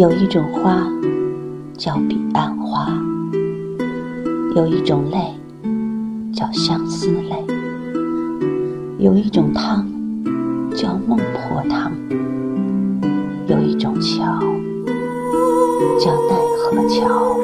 [0.00, 0.90] 有一种花
[1.76, 2.88] 叫彼岸花
[4.56, 5.18] 有一种泪
[6.32, 7.44] 叫相思泪
[8.96, 9.86] 有一种汤
[10.74, 11.92] 叫孟婆汤
[13.46, 14.40] 有一种桥
[15.98, 17.36] 叫奈何桥